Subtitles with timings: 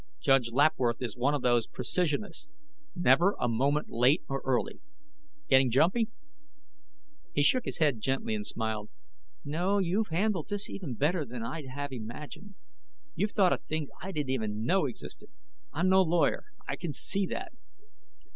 [0.19, 2.55] Judge Lapworth is one of those precisionists.
[2.95, 4.81] Never a moment late or early.
[5.47, 6.09] Getting jumpy?"
[7.35, 8.89] He shook his head gently and smiled.
[9.45, 9.77] "No.
[9.77, 12.55] You've handled this even better than I'd have imagined.
[13.13, 15.29] You thought of things I didn't even know existed.
[15.71, 17.51] I'm no lawyer; I can see that."